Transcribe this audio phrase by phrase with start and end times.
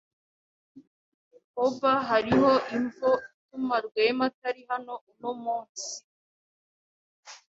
[1.53, 5.89] Hoba hariho imvo ituma Rwema atari hano uno munsi?